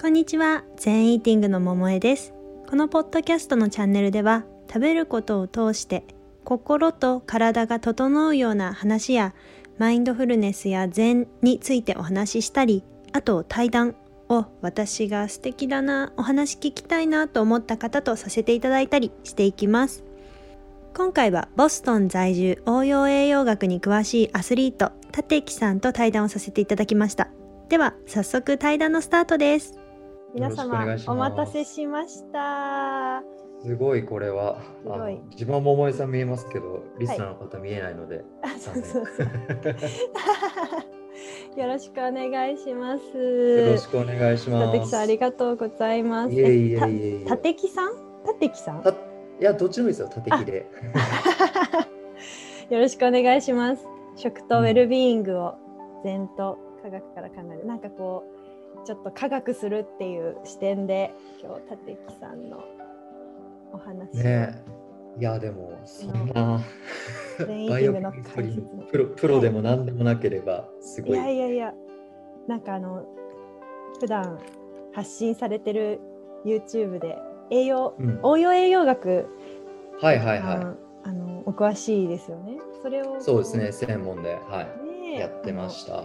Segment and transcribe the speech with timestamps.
[0.00, 2.32] こんにちは、全イーティングの桃江です。
[2.70, 6.04] このポッドキャストのチャンネルでは、食べることを通して
[6.42, 9.34] 心と体が整うような話や
[9.76, 12.82] マインドフルネスや禅についてお話ししたり、
[13.12, 13.94] あと対談
[14.30, 20.02] を私が素敵だな、お話聞きたいなと思った方とさせていただいたりしていきます。
[20.96, 27.28] 今回はボストン在住応用栄養学に詳しいアスリート立木さんと対談をさせていただきました
[27.68, 29.79] では早速対談のスタートです
[30.34, 33.22] 皆様お待たせしました
[33.62, 34.62] すごいこれは。
[34.82, 38.24] すごいあの自分は桃井さん見えますけど、リスナーの方見えないので。
[38.42, 39.26] あそうそうそう
[41.60, 44.72] よろしくお願いしますよろしくお願いします。
[44.72, 47.18] 立木さんありがとうございますいえいえいたえいえ。
[47.24, 47.92] 立木さん？
[48.40, 48.82] 立木さん？
[48.82, 48.94] たい
[49.40, 50.66] や、どっちでもいいですよ、縦切れ。
[52.70, 53.84] よろしくお願いします。
[54.16, 55.54] 食とウェルビーイングを
[56.02, 57.66] 禅と科学から考える。
[57.66, 58.39] なんかこう、
[58.84, 62.64] ちょっと科学するっていう視点で、今日、立木さんの
[63.72, 64.22] お話を。
[64.22, 64.62] ね
[65.18, 66.60] いや、でも、そんな。
[67.68, 68.12] バイオの
[68.90, 71.16] プロプロでも何でもなければ、すいごい。
[71.16, 71.74] やいやいや、
[72.46, 73.04] なんかあの、
[73.98, 74.38] 普段
[74.92, 76.00] 発信されてる
[76.44, 77.18] YouTube で、
[77.50, 79.26] 栄養、うん応用栄養学、
[80.00, 82.58] はいはいはあのあのお詳しいですよね。
[82.82, 83.20] それをい。
[83.20, 84.64] そうですね、専門で、は
[85.02, 86.04] ねい、やってました。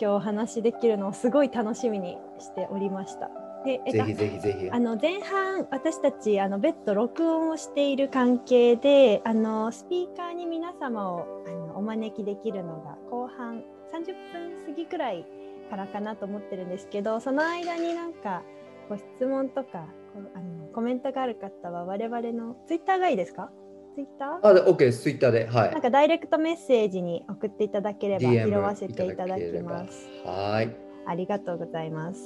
[0.00, 3.30] 今日お話しできるのをすごい楽しみにしておりました。
[3.64, 4.70] で、えっとぜひぜひぜひ。
[4.70, 15.24] あの前半私たちあの別途録音をしている関係であのスピーカーに皆様をあのお招きできるのが後半30分過ぎくらい
[15.70, 18.42] からかなと思ってるんですけどその間になんか
[18.88, 19.86] ご質問とか
[20.34, 23.50] あのコメントがある方は我々のツイッターがいいですか？
[23.94, 25.46] ツイッターあ、で OK です、ツイッターで。
[25.46, 25.82] はなんい。
[25.82, 30.08] かダイレクトメッセージに送っていただければ DM 拾わせていただきます。
[30.24, 30.74] はい。
[31.06, 32.20] ありがとうございます。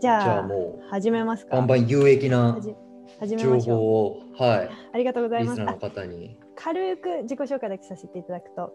[0.02, 1.56] じゃあ、ゃあも始めますう、か。
[1.56, 2.74] バンバン有益なはじ
[3.18, 3.74] 始め情。
[3.76, 4.70] 報を、はい。
[4.94, 5.60] ありがとうございます。
[5.60, 6.38] のあ方に。
[6.56, 8.72] 軽く自己紹介だけさせていただくと、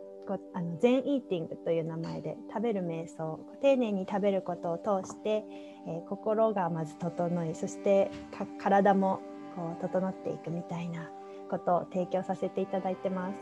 [0.54, 5.44] あの全イーティングという名前で食べる瞑想、丁寧に食べることを通して、
[5.88, 9.20] えー心がまず整い、そしてか体も
[9.56, 11.10] こう整っていくみたいな
[11.46, 13.40] ことを提供させていただいてます。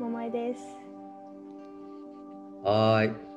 [0.00, 0.62] 桃江です。
[2.62, 3.30] はーい。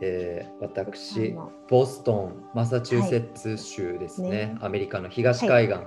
[0.00, 1.34] えー、私
[1.68, 5.78] ボストン、マサチューセッツ州ですね、ねアメリカの東海岸、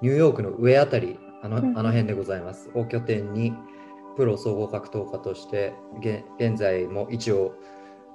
[0.00, 2.70] ニューヨークの上あたり、あのあうんの辺でございます。
[2.74, 3.52] を拠点に、
[4.16, 7.54] プロ総合格闘家として、げ現在も一応、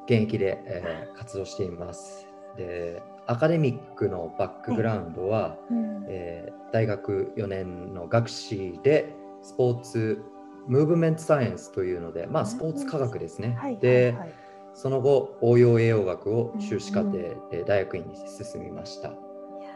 [0.05, 2.27] 現役で、えー活動しています。
[2.57, 6.05] で、アカデミックのバックグラウンドは、うん。
[6.07, 9.13] えー大学4年の学士で
[9.43, 10.23] スポーツ
[10.67, 13.55] ムーブメントサイエンスというので、まあ、スポーツ科学ですね。
[13.59, 14.33] はいで、はいはい。
[14.73, 19.13] その後応用栄養学を修士課程うんで大学院に進みました。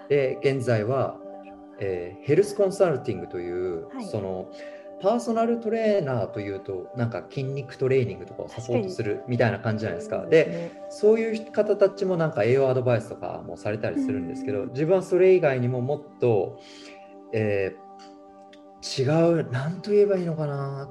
[0.10, 1.18] で現在は、
[1.80, 4.06] えーヘルスコンサルティングという、はい。
[4.08, 4.50] その
[5.02, 10.26] パーソナルトレーナーというとなんか筋肉トレーニングとかをサポートするみたいな感じじゃないですか。
[10.26, 16.60] でねそういう方たちもなんか栄養アドバイスとかもされたりするんですけど、自分はそれ以外にももっと、
[17.34, 17.88] えー
[19.02, 20.90] 違う、何と言えばいいのかな。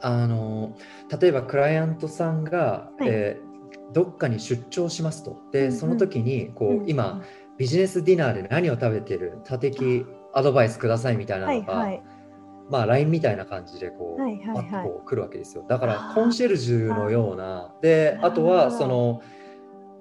[0.00, 0.74] あの
[1.20, 3.54] 例えばクライアントさんが、はいえー
[3.92, 5.36] どっかに出張しますと。
[5.52, 7.22] で、うんうんその時にこう、うん今、
[7.58, 12.02] ビジネスディナーで何を食べてる、多的アドバイスくださいみたいなのが、はいはい
[12.70, 14.84] まあ LINE みたいな感じでこう、はいはいはい。
[14.84, 15.64] こう来るわけですよ。
[15.68, 19.20] だからコンシェルジュのような、で、あとはその、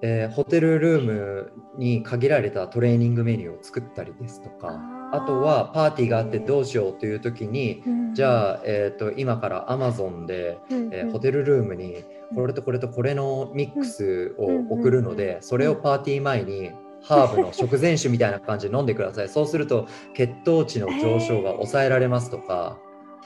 [0.02, 4.82] えーホテルルームに限られたトレーニングメニューを作ったりですとか、
[5.14, 7.82] あとはパーティーがあってどうしようという時に、
[8.14, 12.04] じあゃあ、えー、と今から Amazon で、えーホテルルームに
[12.36, 16.72] これとこれとこれのミックスを送るので、それをパーティー前に
[17.04, 19.30] ハーブの食前酒みたいな感じで飲んでください。
[19.30, 22.78] そうすると血糖値の上昇が抑えられますとか、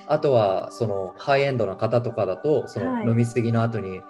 [0.08, 3.06] あとはそのハイエンドの方とかだとそはい。
[3.06, 4.02] の飲み過ぎの後に、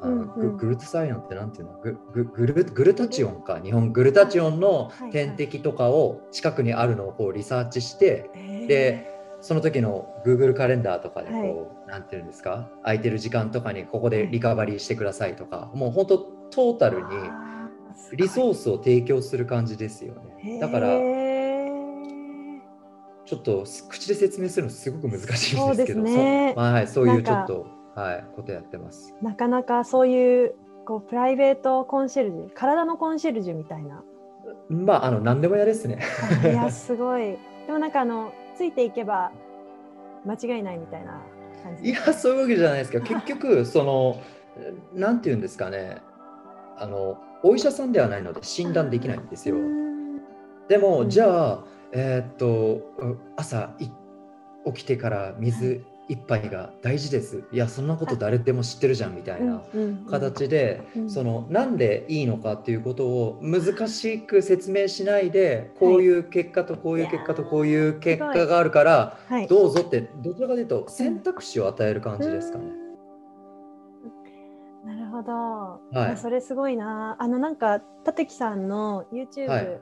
[0.00, 1.72] あのググルタサイオンってなんていうの？
[1.80, 5.10] グググルグルタチオンか日本グルタチオンのはいはい。
[5.10, 8.30] 点滴とかを近くにあるのをこうリサーチして
[8.68, 9.10] で
[9.40, 12.68] その時の Google カレンダーとかでこう、なんていうんですか？
[12.82, 17.04] 空いてる時間とかにここでリカバリーしてくださいとか、もう本当トータルに
[18.12, 20.58] リソースを提供する感じですよね。
[20.60, 20.88] だから
[23.24, 29.14] ちょっと口で説明するのすごく難しいんですけど、ねそはい、そういうちょっと、はい、ことやってます。
[29.20, 30.54] なかなかそういう
[30.86, 34.02] こうプライベートコンシェルジュ体のコンシェルジュみたいな
[34.70, 36.00] まあ、あの、何でもやですね。
[36.42, 37.36] あいやすごい
[37.66, 39.30] でもなんかあのついていけば
[40.24, 41.20] 間違いないみたいな
[41.62, 44.22] 感じいや、そういうわけじゃないですけど、結局、その、
[44.94, 45.98] なんていうんですかね、
[46.76, 49.56] あの、お医者さんではないので診断できないんですよ。
[50.68, 52.82] でも、うん、じゃあ、えー、っと
[53.36, 57.44] 朝起きてから水一杯が大事です。
[57.52, 59.62] いやそんなこと誰でも知ってるじゃんみたいな
[60.10, 69.18] 形で、そのなんでいいのかっていうことを難しく説明しないでこういう結果とこういう結果とこういう結果があるから、
[69.48, 72.64] どうぞってどちらかというと選択肢を与える感じですかね。
[72.64, 72.87] なる
[75.22, 77.16] ほど、はい、それすごいな。
[77.18, 79.80] あのなんか立木さんの YouTube、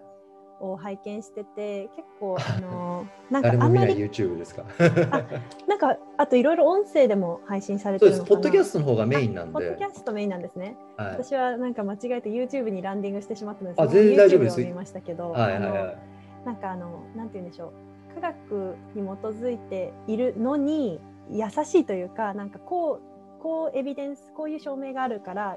[0.60, 4.64] を拝見してて結構 あのなんかあんまり YouTube ですか？
[5.10, 5.24] あ
[5.66, 9.52] なんかあといろいろ音声でも配信されてるのポッドキャストの方がメインなんで。
[9.52, 14.64] ポッドキャストメインなんですね、はい、私はなんか間違えて YouTube にランディングしてしまったのであ全然大丈夫です。
[14.64, 15.98] 見ましたけど、はいはいはい、
[16.46, 17.72] なんかあのなんて言うんでしょう。
[18.14, 23.15] 科学に基づいているのに優しいというかなんかこう
[23.46, 25.56] こうエビデンスこういう証明があるから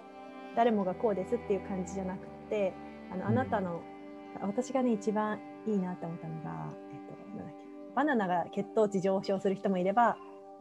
[0.55, 2.71] 誰もがこうですっていう感じじゃなくて
[3.11, 3.79] あのあなたの、うん
[4.41, 6.99] 私がね一番いいなって思ったのが、えっ
[7.33, 7.63] と、なんだっけ
[7.95, 10.17] バナナが血糖値上昇する人もいれば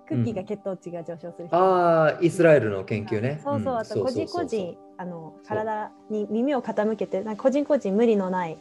[0.08, 3.40] クッキーが血糖値が上昇する人、うん、ああイスラエルの研究ね。
[3.44, 8.58] そうそう、あと個人個人あの体に耳を傾けて個人個人無理のない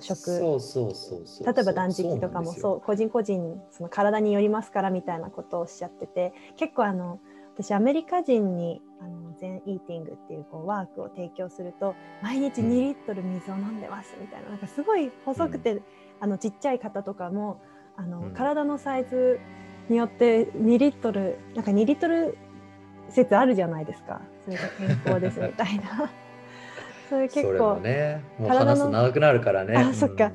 [0.00, 0.16] 食。
[0.16, 7.20] そうそうそう例えば断食とかもそう個人個人その体によりますからみたいなことをおっしゃってて結構あの
[7.54, 15.82] 私アメリカ人にあの全イーティングっていうこうワークを提供すると毎日2リットル水を飲んでますみたいななんかすごい細くて、うん、
[16.20, 17.60] あのちっちゃい方とかも
[17.96, 19.38] あの、うん、体のサイズ
[19.88, 22.38] によって2リットルなんか2リットル
[23.10, 26.10] 説あるじゃないですかそれが健康ですみたいな。
[27.10, 29.76] それ結構ねもう話すと長くなるからね。
[29.76, 30.32] あ、そっか。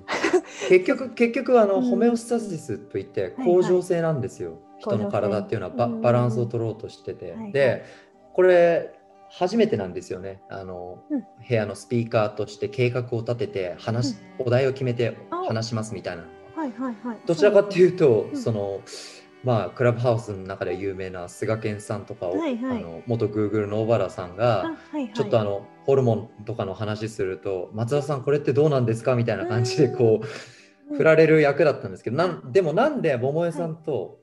[0.69, 4.49] 結局結局あの、ホメオスタシスといって恒常性なんですよ。
[4.49, 7.85] はいはい人の体っていうのはババランスを取ろうとしてて、で
[8.33, 8.97] これ
[9.29, 10.41] 初めてなんですよね。
[10.49, 16.23] あの、うん、部屋のスピーカーとして計画を立てて話、うん、お題を決めて話しますみたいな、
[16.55, 18.81] はいはいはい、どちらかっていうと、その
[19.43, 30.21] まあクラブハウスの中で有名な菅健さんとかを、はいはい、あの元グーグルの小原さんが、はいはい、ちょっとあのホルモンとかの話すると松田さんこれってどうなんですかみたいな感じでこ
[30.91, 34.19] う振られる役だったんですけどなんでもなんで桃江さんと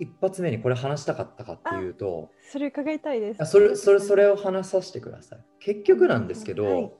[0.00, 3.44] 一発目にこれ話したかったかっていうとそれ伺いたいです。
[3.44, 5.38] それそれそれを話させてください。
[5.60, 6.92] 結局なんですけど、はい、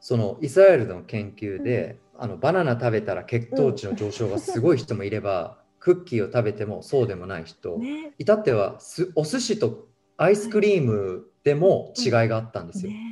[0.00, 12.92] そのイスラエルの研究で、うん、あのバナナ食べたら血糖値の上昇がすごい人もいれば、うん、 クッキーを食べてもそうでもない人、ね、至ってはすお寿司とアイスクリームでも違いがあったんですよ。
[12.92, 13.09] ね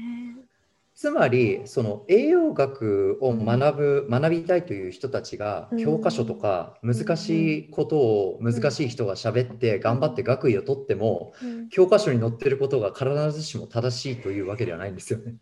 [0.99, 15.37] つまりその栄養学を学ぶ、うん、学びたいという人たちが教科書とか難しいことを難しい人が喋って頑張って学位を取っても、うん、教科書に載ってることが必ずしも正しいというわけではないんですよね。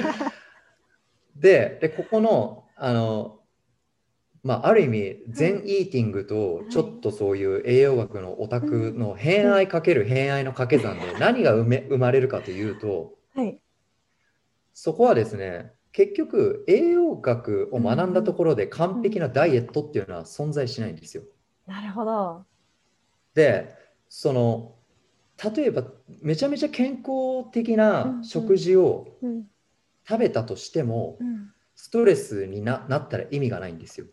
[1.36, 3.40] ででここのあの、
[4.42, 13.60] まあ、ある意味全イーティングとちょっとそういう栄養学のオタクの偏愛かける偏愛の掛け算で何が生め生まれるかというと、はい
[14.74, 21.22] そこはですね、結局栄養学を学んだところで完璧なダイエットっていうのは存在しないんですよ。
[21.66, 22.44] なるほど。
[23.34, 23.74] で、
[24.08, 24.74] その
[25.42, 25.84] 例えば
[26.22, 29.08] めちゃめちゃ健康的な食事を
[30.08, 31.18] 食べたとしても、
[31.76, 34.06] ストレスになったら意味がないんですよ。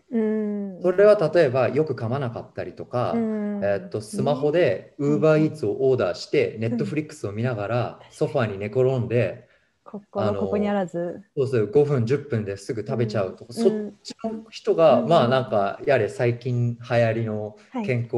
[0.81, 9.47] それは例えばよく噛まなかったりとか、えー、っとスマホで UberEats をオーダーして、ネットフリックスを見ながらソファーに寝転んで、
[9.91, 11.21] ここここにあらず。
[11.35, 18.15] そうそう5分10分ですぐ食べちゃうとか、うん、そっちの人が、うん、まあなんかやれ最近流行りの健康、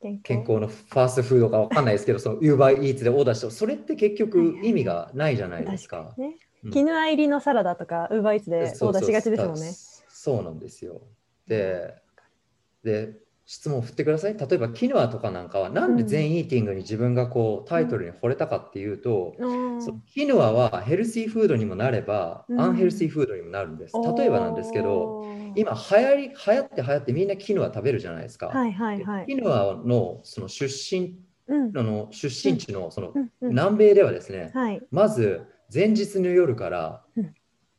[0.00, 6.14] はい、健康のファーストフードかわかんないですけどその UberEats でオーダーしてそれって結局意味がないじゃないですか。
[6.16, 6.36] ね。
[6.72, 9.70] キヌア入りのサラダとか UberEats でオーダーしがちですもんね。
[10.08, 11.02] そうなんですよ。
[11.46, 11.94] で
[12.82, 13.18] で
[13.50, 14.36] 質問を振ってください。
[14.38, 23.94] 例えば、キヌアとかなんかは、なんで全イーティングに自分がこうタイトルに惚れたかっていうと、うん、そキヌアはヘルシーフードにもなれば、うん、アンヘルシーフードにもなるんです。
[24.16, 25.26] 例えばなんですけど、
[25.56, 28.46] 今流行り、流行って流行ってみんなキヌア食べるじゃないですか。
[28.46, 35.42] はいはいはい、キヌアのその出身、うん、の出身地のその南米ではですね、はい、まず
[35.74, 37.02] 前日の夜から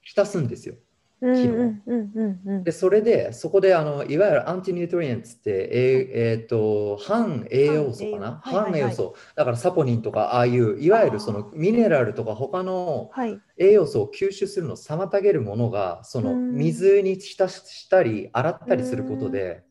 [0.01, 0.75] 浸すんですよ。
[1.21, 2.63] 機能。
[2.63, 13.11] で、それで、そこであのいわゆる anti-nutrients って、えー、えー、と反栄養素かな、反栄養素、だからサポニンとかああいういわゆるそのミネラルとか他の
[13.57, 19.63] 栄養素を吸収するのを妨げるものがその水に浸したり洗ったりすることで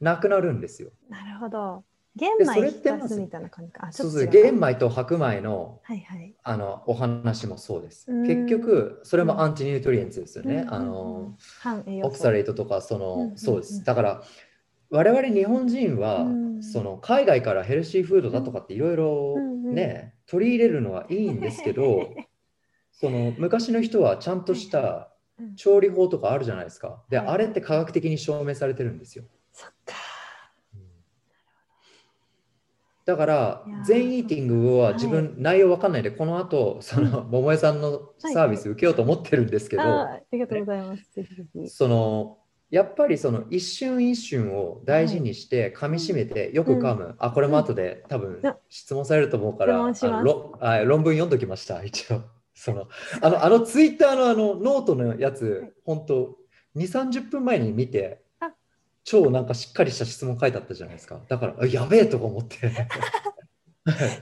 [0.00, 0.90] なくなるんですよ。
[1.08, 1.84] なるほど。
[2.14, 3.90] 玄米引かすみたいな感じか。
[3.90, 8.10] そうそう玄米と白米の,、はいはい、あのお話もそうです。
[8.10, 10.66] 結局それもアンチニュートリエンツですよね。
[10.68, 11.36] あの
[12.02, 13.84] オクサレートとかその、そうです。
[13.84, 14.22] だから
[14.90, 16.26] 我々日本人は、
[16.60, 19.38] その海外からヘルシーフードだとかっていろいろ
[19.72, 22.14] ね、取り入れるのはいいんですけど
[22.92, 25.10] その昔の人はちゃんとした
[25.56, 27.02] 調理法とかあるじゃないですか。
[27.08, 29.24] で、あれって科学的に証明されてるんですよ。
[29.52, 29.91] そっか。
[33.04, 41.02] だから全イーティングは自分、内容わかんないでこの後その桃江さんのサービス受けようと思ってるんですけど、ありがとうございます。
[41.68, 42.38] その
[42.70, 49.76] やっぱりその一瞬一瞬を大事にして噛みしめてよく噛む、あこれも後で多分質問されると思うから、
[50.84, 52.22] 論文読んどきました一応。
[52.54, 52.88] その
[53.20, 56.36] あのあのツイッターのあのノートのやつ本当
[56.76, 58.22] 2 3 0分前に見て
[59.04, 61.20] 超なんかしっかりした質問書いてあったじゃないですか。
[61.28, 62.56] だから、やべえとか思って。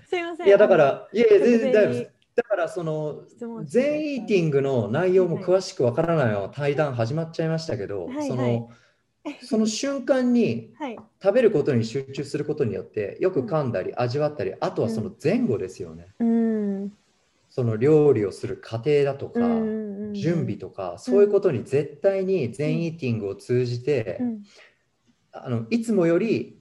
[0.09, 0.47] すいません。
[0.47, 2.13] いや、だから、いやいや、全然大丈夫です。
[2.37, 3.25] だから、その、
[3.65, 8.71] 全イーティングの内容も詳しくわからないまま対談始まっちゃいましたけど、その、
[9.43, 10.73] その瞬間に
[11.23, 16.07] 食べることに集中することによってよく噛んだり味わったりあとはその前後ですよね。
[16.21, 16.93] うん、
[17.51, 19.41] その料理をする過程だとか、
[20.13, 24.21] 準備とか、そういうことに絶対に全イーティングを通じて、
[25.33, 26.59] あのいつもより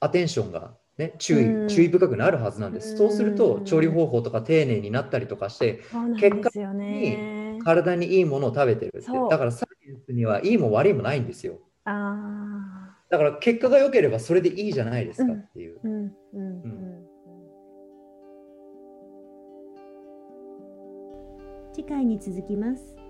[0.00, 2.96] アテンションが、ね、注意、うん、注意深くなるはずなんです。
[2.96, 5.80] そうすると調理方法とか丁寧になったりとかして、
[6.18, 9.06] 結果に体にいいものを食べてるって。
[9.30, 11.58] だからサイエンスにはいいも悪いもないんですよ。
[11.84, 15.80] あだから結果が良ければそれでいいじゃないですかっていう。
[21.74, 23.01] 次回に続きます。